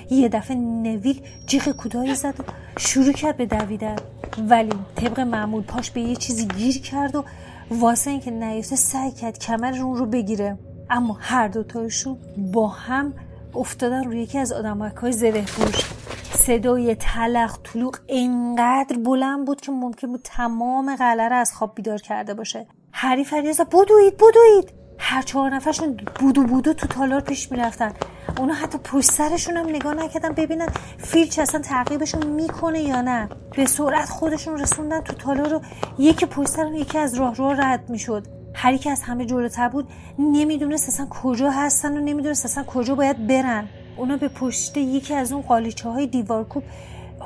یه 0.09 0.29
دفعه 0.29 0.57
نویل 0.57 1.21
جیغ 1.45 1.69
کوتاهی 1.69 2.15
زد 2.15 2.39
و 2.39 2.43
شروع 2.77 3.13
کرد 3.13 3.37
به 3.37 3.45
دویدن. 3.45 3.95
ولی 4.49 4.73
طبق 4.95 5.19
معمول 5.19 5.63
پاش 5.63 5.91
به 5.91 6.01
یه 6.01 6.15
چیزی 6.15 6.47
گیر 6.47 6.81
کرد 6.81 7.15
و 7.15 7.25
واسه 7.71 8.11
اینکه 8.11 8.31
نیفته 8.31 8.75
سعی 8.75 9.11
کرد 9.11 9.39
کمر 9.39 9.81
اون 9.81 9.97
رو 9.97 10.05
بگیره. 10.05 10.57
اما 10.89 11.17
هر 11.19 11.47
دوتاشون 11.47 12.17
با 12.53 12.67
هم 12.67 13.13
افتادن 13.55 14.03
روی 14.03 14.21
یکی 14.21 14.39
از 14.39 14.51
آدمک 14.51 14.95
های 14.95 15.11
زره 15.11 15.41
پوش 15.41 15.75
صدای 16.33 16.95
تلق 16.95 17.57
طلوق 17.63 17.97
اینقدر 18.07 18.97
بلند 18.97 19.45
بود 19.45 19.61
که 19.61 19.71
ممکن 19.71 20.07
بود 20.07 20.21
تمام 20.23 20.89
را 20.99 21.37
از 21.37 21.53
خواب 21.53 21.75
بیدار 21.75 21.97
کرده 21.97 22.33
باشه. 22.33 22.67
هری 22.93 23.23
فریاد 23.23 23.53
زد 23.53 23.69
بدوید 23.69 24.17
بدوید! 24.17 24.73
هر 24.97 25.21
چهار 25.21 25.55
نفرشون 25.55 25.97
بودو 26.19 26.43
بودو 26.43 26.73
تو 26.73 26.87
تالار 26.87 27.21
پیش 27.21 27.51
می‌رفتن. 27.51 27.93
اونا 28.39 28.53
حتی 28.53 28.77
پشت 28.77 29.11
سرشون 29.11 29.57
هم 29.57 29.69
نگاه 29.69 29.93
نکردن 29.93 30.33
ببینن 30.33 30.67
فیلچ 30.97 31.39
اصلا 31.39 31.61
تعقیبشون 31.61 32.27
می‌کنه 32.27 32.81
یا 32.81 33.01
نه. 33.01 33.29
به 33.55 33.65
سرعت 33.65 34.09
خودشون 34.09 34.59
رسوندن 34.59 35.01
تو 35.01 35.13
تالار 35.13 35.49
رو 35.49 35.61
یکی 35.97 36.25
پشت 36.25 36.49
سر 36.49 36.71
یکی 36.73 36.97
از 36.97 37.13
راه 37.13 37.35
رو 37.35 37.49
رد 37.49 37.89
می‌شد. 37.89 38.42
هری 38.53 38.77
که 38.77 38.91
از 38.91 39.01
همه 39.01 39.25
جلوتر 39.25 39.69
بود 39.69 39.87
نمی‌دونست 40.19 40.89
اصلا 40.89 41.05
کجا 41.05 41.51
هستن 41.51 41.97
و 41.97 42.01
نمی‌دونست 42.01 42.45
اصلا 42.45 42.63
کجا 42.63 42.95
باید 42.95 43.27
برن. 43.27 43.69
اونا 43.97 44.17
به 44.17 44.27
پشت 44.27 44.77
یکی 44.77 45.13
از 45.13 45.31
اون 45.31 45.41
قالیچه 45.41 45.89
های 45.89 46.07
دیوارکوب 46.07 46.63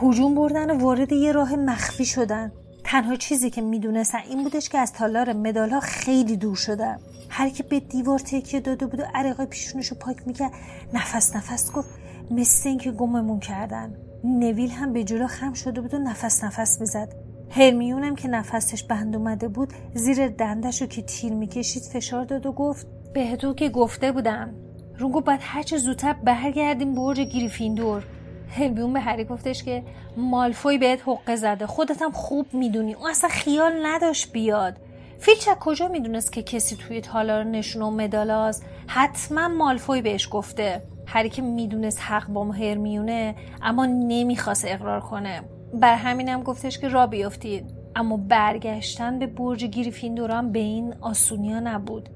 هجوم 0.02 0.36
بردن 0.36 0.72
و 0.72 0.84
وارد 0.84 1.12
یه 1.12 1.32
راه 1.32 1.56
مخفی 1.56 2.06
شدن. 2.06 2.52
تنها 2.84 3.16
چیزی 3.16 3.50
که 3.50 3.62
می‌دونستن 3.62 4.20
این 4.30 4.44
بودش 4.44 4.70
که 4.70 4.78
از 4.78 4.94
تالار 4.94 5.34
مدال 5.34 5.70
ها 5.70 5.80
خیلی 5.80 6.38
دور 6.38 6.56
شدن. 6.56 7.00
هر 7.30 7.50
که 7.50 7.64
به 7.64 7.80
دیوار 7.80 8.20
تکیه 8.20 8.60
داده 8.60 8.86
بود 8.86 9.00
و 9.00 9.04
عرقای 9.14 9.46
پیشونش 9.46 9.88
رو 9.88 9.98
پاک 9.98 10.18
می‌کرد 10.26 10.52
نفس 10.94 11.36
نفس 11.36 11.72
گفت 11.72 11.90
مثل 12.32 12.70
اینکه 12.70 12.92
گممون 12.92 13.40
کردن. 13.40 13.96
نویل 14.24 14.72
هم 14.72 14.94
به 14.94 15.04
جلو 15.04 15.28
خم 15.28 15.54
شده 15.54 15.82
بود 15.82 15.94
و 15.94 15.98
نفس 15.98 16.44
نفس 16.44 16.82
می‌زد. 16.82 17.27
هرمیونم 17.50 18.16
که 18.16 18.28
نفسش 18.28 18.84
بند 18.84 19.16
اومده 19.16 19.48
بود 19.48 19.74
زیر 19.94 20.28
دندش 20.28 20.82
رو 20.82 20.88
که 20.88 21.02
تیر 21.02 21.34
می‌کشید 21.34 21.84
فشار 21.84 22.26
داد 22.26 22.46
و 22.46 22.52
گفت 22.52 22.88
بهتون 23.14 23.56
که 23.56 23.70
گفته 23.70 24.12
بودم. 24.12 24.54
رونگو 24.98 25.22
باید 25.22 25.40
هرچه 25.44 25.78
زودتر 25.78 26.14
برگردیم 26.14 26.96
برج 26.96 27.20
گریفیندور. 27.20 28.04
هرمیون 28.50 28.94
به 28.94 29.00
هری 29.00 29.24
گفتش 29.24 29.64
که 29.64 29.84
مالفوی 30.18 30.78
بهت 30.78 31.00
حقه 31.08 31.36
زده. 31.36 31.68
خودت 31.68 32.02
هم 32.02 32.12
خوب 32.12 32.46
می‌دونی. 32.54 32.94
اون 32.94 33.10
اصلا 33.10 33.30
خیال 33.30 33.86
نداشت 33.86 34.32
بیاد. 34.32 34.78
فیلچ 35.20 35.50
کجا 35.60 35.88
می‌دونست 35.88 36.32
که 36.32 36.44
کسی 36.44 36.76
توی 36.76 37.02
تالار 37.02 37.44
نشون 37.44 37.82
و 37.82 37.92
مدالاز 37.92 38.64
حتما 38.88 39.48
مالفوی 39.48 40.02
بهش 40.02 40.28
گفته. 40.32 40.82
هری 41.06 41.30
که 41.30 41.42
می‌دونست 41.42 42.02
حق 42.02 42.28
با 42.28 42.52
هرمیونه 42.52 43.36
اما 43.62 43.86
نمی‌خواست 43.86 44.66
اقرار 44.68 45.02
کنه. 45.02 45.42
بر 45.74 45.96
همینم 45.96 46.44
گفتش 46.44 46.80
که 46.80 46.88
را 46.88 47.08
بیفتید 47.08 47.74
اما 47.96 48.18
برگشتن 48.18 49.20
به 49.20 49.28
برج 49.28 49.66
گریفیندور 49.66 50.32
هم 50.32 50.52
به 50.52 50.60
این 50.60 50.96
آسونیا 51.02 51.60
نبود. 51.60 52.10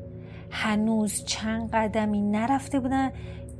هنوز 0.52 1.24
چند 1.26 1.70
قدمی 1.72 2.22
نرفته 2.22 2.80
بودن 2.80 3.12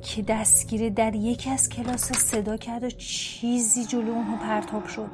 که 0.02 0.22
دستگیره 0.22 0.90
در 0.90 1.14
یکی 1.14 1.50
از 1.50 1.68
کلاس 1.68 2.12
صدا 2.12 2.56
کرد 2.56 2.84
و 2.84 2.90
چیزی 2.90 3.84
جلو 3.84 4.10
اونها 4.10 4.36
پرتاب 4.36 4.86
شد. 4.86 5.10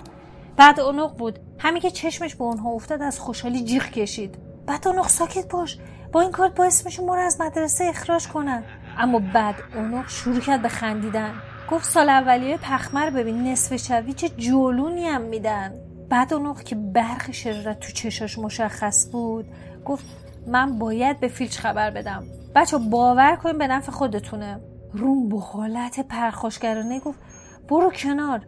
بعد 0.57 0.81
اونق 0.81 1.17
بود. 1.17 1.39
همین 1.59 1.83
که 1.83 1.91
چشمش 1.91 2.35
به 2.35 2.45
اونها 2.45 2.71
افتاد 2.71 3.03
از 3.03 3.21
خوشحالی 3.21 3.65
جیغ 3.65 3.91
کشید. 3.91 4.39
بعد 4.67 4.89
اونق 4.89 5.09
ساکت 5.09 5.49
باش. 5.49 5.79
با 6.13 6.21
این 6.21 6.31
کار 6.31 6.49
باعث 6.49 6.87
میشه 6.87 7.03
ما 7.03 7.15
رو 7.15 7.21
از 7.21 7.41
مدرسه 7.41 7.85
اخراج 7.85 8.29
کنن. 8.29 8.65
اما 8.99 9.19
بعد 9.35 9.55
اونق 9.75 10.09
شروع 10.09 10.41
کرد 10.41 10.63
به 10.63 10.69
خندیدن. 10.69 11.35
گفت 11.71 11.85
سال 11.85 12.09
اولیه 12.09 12.57
پخمر 12.57 13.11
ببین 13.11 13.45
نصف 13.45 13.77
شبی 13.77 14.13
چه 14.13 14.29
جولونی 14.29 15.05
هم 15.05 15.21
میدن. 15.21 15.75
بعد 16.09 16.35
اونق 16.35 16.63
که 16.63 16.75
برق 16.77 17.31
شرارت 17.31 17.81
تو 17.81 17.93
چشاش 17.93 18.39
مشخص 18.39 19.09
بود 19.13 19.47
گفت 19.85 20.05
من 20.47 20.79
باید 20.79 21.21
به 21.21 21.29
فیلچ 21.29 21.59
خبر 21.59 21.91
بدم. 21.91 22.25
بچه 22.55 22.79
باور 22.79 23.37
کنیم 23.37 23.59
به 23.59 23.67
نفع 23.67 23.93
خودتونه. 23.93 24.61
روم 24.93 25.29
با 25.29 25.41
حالت 25.41 26.01
پرخاشگرانه 26.01 27.01
گفت 27.01 27.19
برو 27.69 27.91
کنار. 27.91 28.41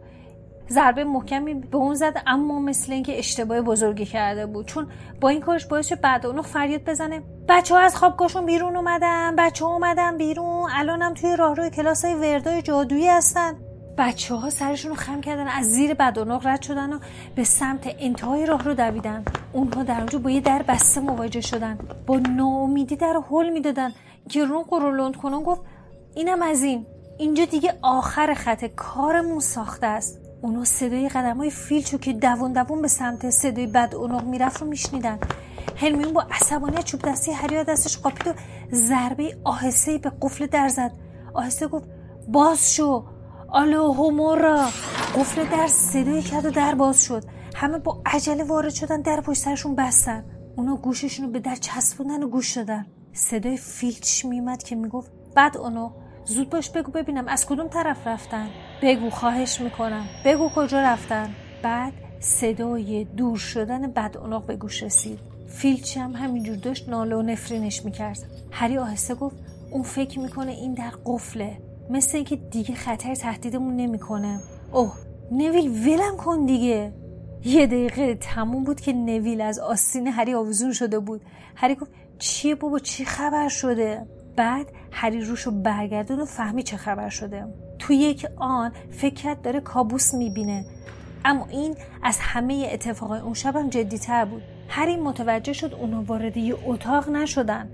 ضربه 0.71 1.03
محکمی 1.03 1.53
به 1.53 1.77
اون 1.77 1.93
زد 1.93 2.21
اما 2.27 2.59
مثل 2.59 2.91
اینکه 2.91 3.19
اشتباه 3.19 3.61
بزرگی 3.61 4.05
کرده 4.05 4.45
بود. 4.45 4.65
چون 4.65 4.87
با 5.21 5.29
این 5.29 5.41
کارش 5.41 5.65
باعث 5.65 5.87
شد 5.87 6.01
بعد 6.01 6.25
اونو 6.25 6.41
فریاد 6.41 6.83
بزنه. 6.83 7.21
بچه 7.49 7.75
ها 7.75 7.81
از 7.81 7.95
خوابگاهشون 7.95 8.45
بیرون 8.45 8.75
اومدن 8.75 9.35
بچه 9.35 9.65
ها 9.65 9.73
اومدن 9.73 10.17
بیرون. 10.17 10.69
الانم 10.75 11.13
توی 11.13 11.35
راهروی 11.35 11.69
کلاس 11.69 12.05
های 12.05 12.13
وردای 12.13 12.61
جادویی 12.61 13.07
هستن. 13.07 13.53
بچه 13.97 14.35
ها 14.35 14.49
سرشون 14.49 14.91
رو 14.91 14.97
خم 14.97 15.21
کردن 15.21 15.47
از 15.47 15.65
زیر 15.65 15.93
بدونق 15.93 16.47
رد 16.47 16.61
شدن 16.61 16.93
و 16.93 16.99
به 17.35 17.43
سمت 17.43 17.95
انتهای 17.99 18.45
راه 18.45 18.63
رو 18.63 18.73
دویدن. 18.73 19.23
اونها 19.53 19.83
در 19.83 19.97
اونجا 19.97 20.19
با 20.19 20.29
یه 20.29 20.41
در 20.41 20.61
بسته 20.67 21.01
مواجه 21.01 21.41
شدن. 21.41 21.77
با 22.07 22.17
ناامیدی 22.17 22.95
در 22.95 23.21
حل 23.31 23.49
می‌دادن. 23.49 23.91
که 24.29 24.45
رون 24.45 24.63
قرولند 24.63 25.15
کنون 25.15 25.43
گفت 25.43 25.61
اینم 26.15 26.41
از 26.41 26.63
این. 26.63 26.85
اینجا 27.19 27.45
دیگه 27.45 27.73
آخر 27.81 28.33
خط 28.33 28.65
کارمون 28.65 29.39
ساخته 29.39 29.87
است. 29.87 30.20
اونا 30.41 30.63
صدای 30.63 31.09
قدم 31.09 31.37
های 31.37 31.49
فیلچو 31.49 31.97
که 31.97 32.13
دوون 32.13 32.53
دوون 32.53 32.81
به 32.81 32.87
سمت 32.87 33.29
صدای 33.29 33.67
بد 33.67 33.95
اونق 33.95 34.23
می‌رفت 34.23 34.61
رو 34.61 34.67
میشنیدن. 34.67 35.19
هرمیون 35.75 36.13
با 36.13 36.21
عصبانیت 36.21 36.83
چوب 36.85 37.01
دستی 37.01 37.31
هری 37.31 37.63
دستش 37.63 37.97
قاپید 37.97 38.27
و 38.27 38.33
ضربه 38.73 39.37
آهسته 39.43 39.97
به 39.97 40.11
قفل 40.21 40.45
در 40.45 40.67
زد. 40.67 40.91
آهسته 41.33 41.67
گفت 41.67 41.85
باز 42.27 42.75
شو. 42.75 43.05
آلو 43.49 43.93
همورا 43.93 44.65
قفل 45.15 45.43
در 45.49 45.67
صدای 45.67 46.21
کرد 46.21 46.45
و 46.45 46.49
در 46.51 46.75
باز 46.75 47.03
شد. 47.03 47.23
همه 47.55 47.77
با 47.77 48.01
عجله 48.05 48.43
وارد 48.43 48.73
شدن 48.73 49.01
در 49.01 49.21
پشت 49.21 49.41
سرشون 49.41 49.75
بستن. 49.75 50.25
اونا 50.55 50.75
گوششون 50.75 51.25
رو 51.25 51.31
به 51.31 51.39
در 51.39 51.55
چسبوندن 51.55 52.23
و 52.23 52.27
گوش 52.27 52.57
دادن. 52.57 52.85
صدای 53.13 53.57
فیلچ 53.57 54.25
میمد 54.25 54.63
که 54.63 54.75
می‌گفت 54.75 55.11
بعد 55.35 55.57
اونو 55.57 55.91
زود 56.25 56.49
باش 56.49 56.69
بگو 56.69 56.91
ببینم 56.91 57.27
از 57.27 57.45
کدوم 57.45 57.67
طرف 57.67 58.07
رفتن. 58.07 58.47
بگو 58.81 59.09
خواهش 59.09 59.61
می‌کنم. 59.61 60.05
بگو 60.25 60.49
کجا 60.49 60.81
رفتن. 60.81 61.29
بعد 61.63 61.93
صدای 62.19 63.03
دور 63.03 63.37
شدن 63.37 63.91
بد 63.91 64.17
اوناق 64.17 64.45
به 64.45 64.55
گوش 64.55 64.83
رسید. 64.83 65.19
فیلچ 65.47 65.97
هم 65.97 66.11
همینجور 66.11 66.55
داشت 66.55 66.89
ناله 66.89 67.15
و 67.15 67.21
نفرینش 67.21 67.85
می‌کرد. 67.85 68.17
هری 68.51 68.77
آهسته 68.77 69.15
گفت 69.15 69.35
اون 69.71 69.83
فکر 69.83 70.19
می‌کنه 70.19 70.51
این 70.51 70.73
در 70.73 70.91
قفله. 71.05 71.57
مثل 71.89 72.17
اینکه 72.17 72.35
دیگه 72.35 72.75
خطر 72.75 73.15
تهدیدمون 73.15 73.75
نمی‌کنه. 73.75 74.39
اوه 74.71 74.93
نویل 75.31 75.87
ولم 75.87 76.17
کن 76.17 76.45
دیگه. 76.45 76.93
یه 77.45 77.67
دقیقه 77.67 78.15
تموم 78.15 78.63
بود 78.63 78.81
که 78.81 78.93
نویل 78.93 79.41
از 79.41 79.59
آستین 79.59 80.07
هری 80.07 80.33
آویزون 80.33 80.73
شده 80.73 80.99
بود. 80.99 81.21
هری 81.55 81.75
گفت 81.75 81.91
چیه 82.19 82.55
بابا؟ 82.55 82.79
چی 82.79 83.05
خبر 83.05 83.47
شده؟ 83.47 84.05
بعد 84.35 84.65
هری 84.91 85.21
روش 85.21 85.41
رو 85.41 85.51
برگردون 85.51 86.19
و 86.19 86.25
فهمی 86.25 86.63
چه 86.63 86.77
خبر 86.77 87.09
شده. 87.09 87.45
تو 87.81 87.93
یک 87.93 88.27
آن 88.37 88.71
فکر 88.91 89.13
کرد 89.13 89.41
داره 89.41 89.59
کابوس 89.59 90.13
می‌بینه. 90.13 90.65
اما 91.25 91.45
این 91.49 91.75
از 92.03 92.17
همه 92.19 92.69
اتفاقای 92.73 93.19
اون 93.19 93.33
شبم 93.33 93.69
جدیتر 93.69 94.25
بود. 94.25 94.41
هری 94.69 94.95
متوجه 94.95 95.53
شد 95.53 95.73
اونا 95.73 96.03
وارد 96.03 96.37
یه 96.37 96.55
اتاق 96.65 97.09
نشدن 97.09 97.69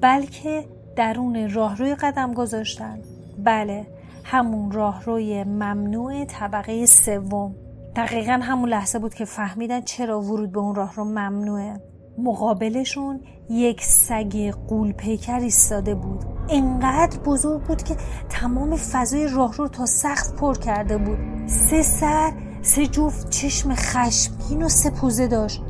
بلکه 0.00 0.64
درون 0.96 1.50
راهروی 1.50 1.94
قدم 1.94 2.34
گذاشتن. 2.34 2.98
بله 3.44 3.86
همون 4.24 4.70
راهروی 4.72 5.44
ممنوع 5.44 6.24
طبقه 6.24 6.86
سوم. 6.86 7.54
دقیقا 7.96 8.40
همون 8.42 8.68
لحظه 8.68 8.98
بود 8.98 9.14
که 9.14 9.24
فهمیدن 9.24 9.80
چرا 9.80 10.20
ورود 10.20 10.52
به 10.52 10.58
اون 10.58 10.74
راهرو 10.74 11.04
ممنوعه. 11.04 11.91
مقابلشون 12.18 13.20
یک 13.50 13.84
سگ 13.84 14.54
قول 14.68 14.92
پیکر 14.92 15.40
ایستاده 15.40 15.94
بود. 15.94 16.24
انقدر 16.48 17.18
بزرگ 17.18 17.62
بود 17.62 17.82
که 17.82 17.96
تمام 18.28 18.76
فضای 18.76 19.28
راهرو 19.28 19.68
تا 19.68 19.86
سقف 19.86 20.32
پر 20.32 20.54
کرده 20.54 20.98
بود. 20.98 21.18
سه 21.46 21.82
سر 21.82 22.32
سه 22.62 22.86
جفت 22.86 23.30
چشم 23.30 23.74
خشمگین 23.74 24.62
و 24.62 24.68
سه 24.68 24.90
پوزه 24.90 25.26
داشت 25.26 25.62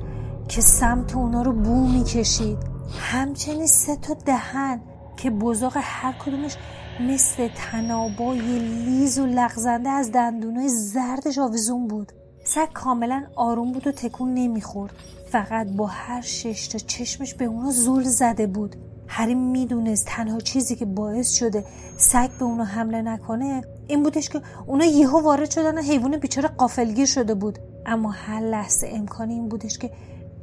که 0.49 0.61
سمت 0.61 1.17
اونا 1.17 1.43
رو 1.43 1.53
بو 1.53 1.87
می‌کشید. 1.87 2.59
همچنین 3.01 3.67
سه 3.67 3.97
تا 3.97 4.15
دهن 4.15 4.81
که 5.17 5.31
بزاق 5.31 5.73
هر 5.77 6.13
کدومش 6.13 6.57
مثل 7.01 7.49
تنابای 7.49 8.59
لیز 8.59 9.19
و 9.19 9.27
لغزنده 9.27 9.89
از 9.89 10.13
دندونای 10.13 10.69
زردش 10.69 11.39
آویزون 11.39 11.89
بود. 11.89 12.13
سگ 12.45 12.73
کاملا 12.73 13.25
آروم 13.37 13.73
بود 13.73 13.87
و 13.87 13.93
تکون 13.93 14.35
نمی‌خورد. 14.35 14.93
فقط 15.33 15.67
با 15.67 15.87
هر 15.87 16.21
شش 16.21 16.69
تا 16.69 16.79
چشمش 16.79 17.35
به 17.35 17.45
اونا 17.45 17.71
زل 17.71 18.03
زده 18.03 18.47
بود. 18.47 18.77
هری 19.09 19.35
می‌دونست 19.35 20.07
تنها 20.07 20.39
چیزی 20.39 20.77
که 20.77 20.85
باعث 20.85 21.31
شده 21.31 21.65
سگ 21.97 22.31
به 22.39 22.45
اونا 22.45 22.65
حمله 22.65 23.03
نکنه 23.03 23.62
این 23.87 24.03
بودش 24.03 24.29
که 24.29 24.41
اونا 24.67 24.85
یهو 24.85 25.21
وارد 25.21 25.51
شدن 25.51 25.79
و 25.79 25.83
حیوان 25.83 26.17
بیچاره 26.17 26.49
قافلگیر 26.49 27.07
شده 27.07 27.35
بود. 27.35 27.59
اما 27.87 28.11
هر 28.11 28.41
لحظه 28.41 28.89
امکانی 28.93 29.35
این 29.35 29.49
بودش 29.49 29.79
که 29.79 29.91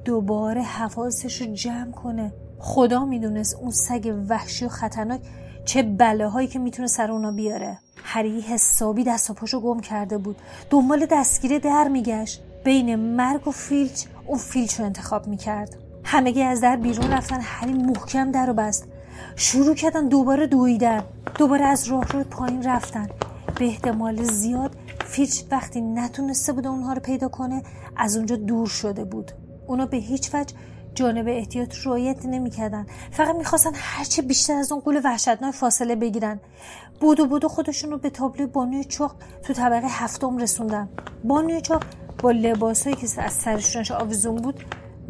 دوباره 0.05 0.61
حواسش 0.61 1.41
رو 1.41 1.53
جمع 1.53 1.91
کنه. 1.91 2.33
خدا 2.59 3.05
می‌دونست 3.05 3.55
اون 3.55 3.71
سگ 3.71 4.15
وحشی 4.29 4.65
و 4.65 4.69
خطرناک 4.69 5.21
چه 5.65 5.83
بلاهایی 5.83 6.47
که 6.47 6.59
می‌تونه 6.59 6.87
سر 6.87 7.11
اونا 7.11 7.31
بیاره. 7.31 7.77
هری 8.03 8.41
حسابی 8.41 9.03
دست 9.03 9.29
و 9.29 9.33
پاشو 9.33 9.61
گم 9.61 9.79
کرده 9.79 10.17
بود. 10.17 10.35
دنبال 10.69 11.05
دستگیره 11.05 11.59
در 11.59 11.87
میگشت. 11.87 12.43
بین 12.63 12.95
مرگ 12.95 13.47
و 13.47 13.51
فیلچ 13.51 14.05
اون 14.29 14.37
فیلچ 14.37 14.79
رو 14.79 14.85
انتخاب 14.85 15.27
می‌کرد. 15.27 15.75
همگی 16.03 16.43
از 16.43 16.61
در 16.61 16.75
بیرون 16.75 17.11
رفتن 17.11 17.39
هری 17.41 17.73
محکم 17.73 18.31
در 18.31 18.49
و 18.49 18.53
بست. 18.53 18.87
شروع 19.35 19.75
کردن 19.75 20.07
دوباره 20.07 20.47
دویدن 20.47 21.03
دوباره 21.37 21.65
از 21.65 21.87
راه 21.87 22.05
رو 22.11 22.23
پایین 22.23 22.63
رفتن. 22.63 23.07
به 23.59 23.65
احتمال 23.65 24.23
زیاد 24.23 24.75
فیلچ 25.05 25.41
وقتی 25.51 25.81
نتونسته 25.81 26.53
بود 26.53 26.67
اونها 26.67 26.93
رو 26.93 26.99
پیدا 26.99 27.27
کنه 27.27 27.63
از 27.97 28.17
اونجا 28.17 28.35
دور 28.35 28.67
شده 28.67 29.03
بود. 29.03 29.31
اونا 29.67 29.85
به 29.85 29.97
هیچ 29.97 30.35
وجه 30.35 30.55
جانب 30.95 31.27
احتیاط 31.27 31.75
رعایت 31.85 32.25
نمی‌کردن. 32.25 32.85
فقط 33.11 33.35
می‌خواستن 33.35 33.71
هرچه 33.73 34.21
بیشتر 34.21 34.53
از 34.53 34.71
اون 34.71 34.81
قول 34.81 35.01
وحشتناک 35.03 35.53
فاصله 35.53 35.95
بگیرن. 35.95 36.39
بودو 37.01 37.25
بودو 37.25 37.47
خودشون 37.47 37.91
رو 37.91 37.97
به 37.97 38.09
تابلوی 38.09 38.45
بانوی 38.45 38.83
چاق 38.83 39.15
تو 39.43 39.53
طبقه 39.53 39.87
هفتم 39.89 40.37
رسوندن. 40.37 40.89
بانوی 41.23 41.61
چاق 41.61 41.83
با 42.23 42.31
لباسایی 42.31 42.95
که 42.95 43.07
از 43.21 43.33
سرشونش 43.33 43.91
آویزون 43.91 44.35
بود 44.35 44.59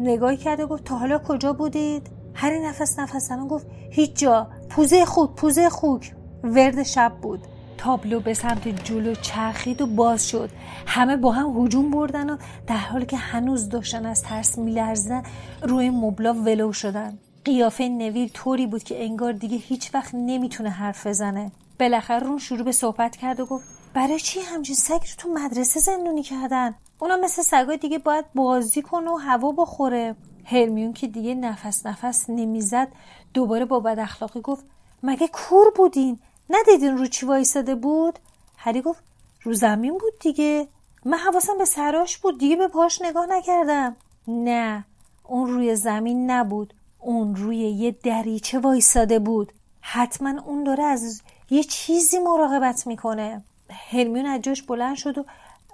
نگاهی 0.00 0.36
کرده 0.36 0.66
گفت 0.66 0.84
تا 0.84 0.98
حالا 0.98 1.18
کجا 1.18 1.52
بودید؟ 1.52 2.10
هری 2.34 2.60
نفس 2.60 2.98
نفس 2.98 3.28
زنان 3.28 3.48
گفت 3.48 3.66
هیچ 3.90 4.12
جا 4.18 4.50
پوزه 4.68 5.04
خوک 5.04 5.30
پوزه 5.30 5.70
خوک. 5.70 6.14
ورد 6.44 6.82
شب 6.82 7.12
بود. 7.22 7.40
تابلو 7.78 8.20
به 8.20 8.34
سمت 8.34 8.68
جلو 8.68 9.14
چرخید 9.14 9.82
و 9.82 9.86
باز 9.86 10.28
شد. 10.28 10.50
همه 10.86 11.16
با 11.16 11.32
هم 11.32 11.64
هجوم 11.64 11.90
بردن 11.90 12.30
و 12.30 12.36
در 12.66 12.76
حالی 12.76 13.06
که 13.06 13.16
هنوز 13.16 13.68
داشتن 13.68 14.06
از 14.06 14.22
ترس 14.22 14.58
میلرزن 14.58 15.22
روی 15.62 15.90
مبلا 15.90 16.34
ولو 16.34 16.72
شدن. 16.72 17.18
قیافه 17.44 17.88
نویل 17.88 18.28
طوری 18.28 18.66
بود 18.66 18.82
که 18.82 19.04
انگار 19.04 19.32
دیگه 19.32 19.56
هیچ 19.56 19.94
وقت 19.94 20.14
نمی‌تونه 20.14 20.70
حرف 20.70 21.06
بزنه. 21.06 21.52
بالاخره 21.80 22.18
رون 22.26 22.38
شروع 22.38 22.62
به 22.62 22.72
صحبت 22.72 23.16
کرد 23.16 23.40
و 23.40 23.46
گفت 23.46 23.64
برای 23.94 24.18
چی 24.18 24.40
همچین 24.40 24.76
سگ 24.76 24.92
رو 24.92 25.14
تو 25.18 25.28
مدرسه 25.28 25.80
زندونی 25.80 26.22
کردن؟ 26.22 26.74
اونا 27.00 27.16
مثل 27.16 27.42
سگای 27.42 27.76
دیگه 27.76 27.98
باید 27.98 28.24
بازی 28.34 28.82
کنه 28.82 29.10
و 29.10 29.16
هوا 29.16 29.52
بخوره. 29.52 30.16
هرمیون 30.44 30.92
که 30.92 31.06
دیگه 31.06 31.34
نفس 31.34 31.86
نفس 31.86 32.30
نمی‌زد 32.30 32.88
دوباره 33.34 33.64
با 33.64 33.80
بد 33.80 33.98
اخلاقی 33.98 34.40
گفت 34.40 34.64
مگه 35.02 35.28
کور 35.28 35.70
بودین؟ 35.76 36.18
ندیدین 36.50 36.98
رو 36.98 37.06
چی 37.06 37.26
وایساده 37.26 37.74
بود؟ 37.74 38.18
هری 38.56 38.82
گفت 38.82 39.02
رو 39.42 39.54
زمین 39.54 39.92
بود 39.92 40.18
دیگه. 40.20 40.68
من 41.04 41.18
حواسم 41.18 41.58
به 41.58 41.64
سراش 41.64 42.18
بود 42.18 42.38
دیگه 42.38 42.56
به 42.56 42.68
پاش 42.68 43.02
نگاه 43.02 43.26
نکردم. 43.26 43.96
نه 44.28 44.84
اون 45.24 45.46
روی 45.50 45.76
زمین 45.76 46.30
نبود. 46.30 46.74
اون 46.98 47.36
روی 47.36 47.56
یه 47.56 47.90
دریچه 47.90 48.58
وایساده 48.58 49.18
بود. 49.18 49.52
حتما 49.80 50.42
اون 50.46 50.64
داره 50.64 50.84
از 50.84 51.22
یه 51.50 51.64
چیزی 51.64 52.18
مراقبت 52.18 52.86
می‌کنه. 52.86 53.42
هرمیون 53.90 54.26
از 54.26 54.40
جاش 54.40 54.62
بلند 54.62 54.96
شد 54.96 55.18
و 55.18 55.24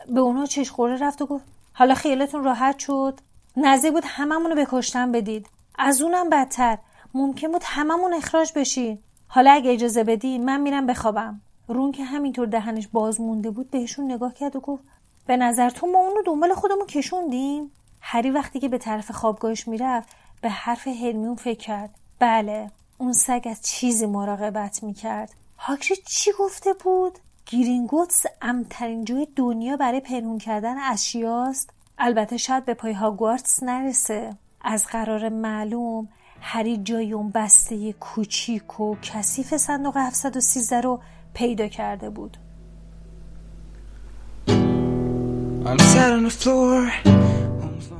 به 0.08 0.20
اونا 0.20 0.46
چشخوره 0.46 0.96
رفت 0.96 1.22
و 1.22 1.26
گفت 1.26 1.44
حالا 1.72 1.94
خیالتون 1.94 2.44
راحت 2.44 2.78
شد؟ 2.78 3.20
نزدیک 3.56 3.92
بود 3.92 4.04
هممون 4.06 4.50
رو 4.50 4.56
بکشتن 4.56 5.12
بدید. 5.12 5.46
از 5.78 6.02
اونم 6.02 6.30
بدتر. 6.30 6.78
ممکن 7.14 7.52
بود 7.52 7.62
هممون 7.64 8.14
اخراج 8.14 8.52
بشین. 8.56 8.98
حالا 9.28 9.50
اگه 9.50 9.72
اجازه 9.72 10.04
بدی 10.04 10.38
من 10.38 10.60
میرم 10.60 10.86
بخوابم. 10.86 11.40
رون 11.68 11.92
که 11.92 12.04
همینطور 12.04 12.46
دهنش 12.46 12.88
باز 12.88 13.20
مونده 13.20 13.50
بود 13.50 13.70
بهشون 13.70 14.12
نگاه 14.12 14.34
کرد 14.34 14.56
و 14.56 14.60
گفت 14.60 14.84
به 15.26 15.36
نظر 15.36 15.70
تو 15.70 15.86
ما 15.86 15.98
اونو 15.98 16.22
دنبال 16.26 16.54
خودمون 16.54 16.86
کشوندیم؟ 16.86 17.70
هری 18.00 18.30
وقتی 18.30 18.60
که 18.60 18.68
به 18.68 18.78
طرف 18.78 19.10
خوابگاهش 19.10 19.68
می‌رفت 19.68 20.08
به 20.40 20.50
حرف 20.50 20.86
هرمیون 20.86 21.36
فکر 21.36 21.58
کرد. 21.58 21.90
بله 22.18 22.70
اون 22.98 23.12
سگ 23.12 23.48
از 23.50 23.62
چیزی 23.62 24.06
مراقبت 24.06 24.82
می‌کرد. 24.82 25.34
هاکری 25.58 25.96
چی 26.06 26.30
گفته 26.38 26.72
بود؟ 26.72 27.18
گیرینگوتس 27.46 28.26
امترین 28.42 29.04
جای 29.04 29.28
دنیا 29.36 29.76
برای 29.76 30.00
پنهون 30.00 30.38
کردن 30.38 30.78
اشیاست؟ 30.78 31.70
البته 31.98 32.36
شاید 32.36 32.64
به 32.64 32.74
پای 32.74 32.92
هاگوارتس 32.92 33.62
نرسه. 33.62 34.36
از 34.60 34.86
قرار 34.86 35.28
معلوم 35.28 36.08
هری 36.40 36.76
جای 36.76 37.12
اون 37.12 37.30
بسته 37.30 37.92
کوچیک 37.92 38.80
و 38.80 38.96
کثیف 39.02 39.56
صندوق 39.56 39.96
713 39.96 40.80
رو 40.80 41.00
پیدا 41.34 41.68
کرده 41.68 42.10
بود. 42.10 42.36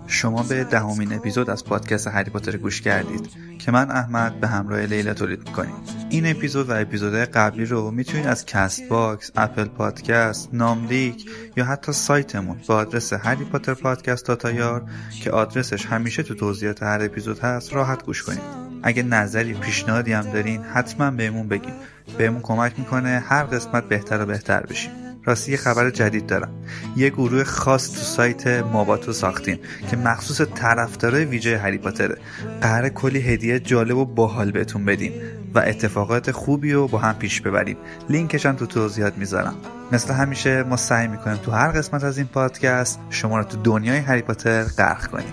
شما 0.06 0.42
به 0.42 0.64
دهمین 0.64 1.12
اپیزود 1.12 1.50
از 1.50 1.64
پادکست 1.64 2.06
هری 2.06 2.30
پاتر 2.30 2.56
گوش 2.56 2.80
کردید 2.80 3.30
که 3.58 3.72
من 3.72 3.90
احمد 3.90 4.40
به 4.40 4.48
همراه 4.48 4.80
لیلا 4.80 5.14
تولید 5.14 5.48
می‌کنیم. 5.48 5.74
این 6.10 6.26
اپیزود 6.26 6.70
و 6.70 6.72
اپیزودهای 6.80 7.24
قبلی 7.24 7.64
رو 7.64 7.90
می‌تونید 7.90 8.26
از 8.26 8.46
Castbox، 8.46 9.30
Apple 9.36 9.64
Podcast، 9.64 10.48
ناملیک 10.52 11.30
یا 11.56 11.64
حتی 11.64 11.92
سایتمون 11.92 12.56
با 12.66 12.76
آدرس 12.76 13.12
Harry 13.12 13.44
Potter 13.44 13.74
Podcast 13.74 14.26
dot 14.26 14.61
IR 14.61 14.84
که 15.22 15.30
آدرسش 15.30 15.86
همیشه 15.86 16.22
تو 16.22 16.34
توضیحات 16.34 16.82
هر 16.82 17.02
اپیزود 17.02 17.38
هست 17.38 17.72
راحت 17.72 18.04
گوش 18.04 18.22
کنید. 18.22 18.66
اگه 18.82 19.02
نظری 19.02 19.54
پیشنهادی 19.54 20.12
هم 20.12 20.30
دارین 20.30 20.62
حتما 20.62 21.10
بهمون 21.10 21.48
بگین. 21.48 21.74
بهمون 22.18 22.42
کمک 22.42 22.78
می‌کنه 22.78 23.24
هر 23.28 23.42
قسمت 23.42 23.84
بهتر 23.84 24.22
و 24.22 24.26
بهتر 24.26 24.60
بشیم. 24.60 25.05
راستی 25.26 25.50
یه 25.52 25.56
خبر 25.56 25.90
جدید 25.90 26.26
دارم. 26.26 26.50
یه 26.96 27.10
گروه 27.10 27.44
خاص 27.44 27.90
تو 27.90 28.00
سایت 28.00 28.46
ماباتو 28.46 29.12
ساختیم 29.12 29.58
که 29.90 29.96
مخصوص 29.96 30.40
طرفدارای 30.54 31.24
ویژه 31.24 31.58
هری 31.58 31.78
پاتره. 31.78 32.16
قرار 32.60 32.88
کلی 32.88 33.20
هدیه 33.20 33.60
جالب 33.60 33.96
و 33.96 34.04
باحال 34.04 34.50
بهتون 34.50 34.84
بدیم 34.84 35.12
و 35.54 35.58
اتفاقات 35.58 36.30
خوبی 36.30 36.72
رو 36.72 36.88
با 36.88 36.98
هم 36.98 37.14
پیش 37.14 37.40
ببریم. 37.40 37.76
لینکش 38.08 38.46
هم 38.46 38.56
تو 38.56 38.66
توضیحات 38.66 39.18
می‌ذارم. 39.18 39.54
مثل 39.92 40.14
همیشه 40.14 40.62
ما 40.62 40.76
سعی 40.76 41.08
می‌کنیم 41.08 41.36
تو 41.36 41.50
هر 41.50 41.68
قسمت 41.68 42.04
از 42.04 42.18
این 42.18 42.26
پادکست 42.26 43.00
شما 43.10 43.38
رو 43.38 43.44
تو 43.44 43.56
دنیای 43.62 43.98
هری 43.98 44.22
پاتر 44.22 44.62
غرق 44.62 45.06
کنیم. 45.06 45.32